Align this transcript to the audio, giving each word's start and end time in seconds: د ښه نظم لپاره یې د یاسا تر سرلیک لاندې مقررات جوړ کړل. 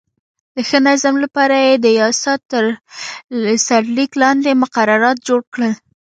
د 0.55 0.57
ښه 0.69 0.79
نظم 0.87 1.15
لپاره 1.23 1.55
یې 1.65 1.73
د 1.79 1.87
یاسا 1.99 2.33
تر 2.51 2.63
سرلیک 3.67 4.11
لاندې 4.23 4.51
مقررات 4.63 5.17
جوړ 5.27 5.41
کړل. 5.53 5.73